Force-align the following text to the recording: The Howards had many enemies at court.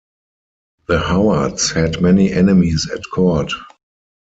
The 0.87 0.97
Howards 0.97 1.73
had 1.73 2.01
many 2.01 2.31
enemies 2.33 2.89
at 2.89 3.03
court. 3.13 3.51